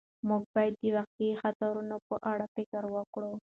[0.27, 3.31] موږ باید د واقعي خطرونو په اړه فکر وکړو.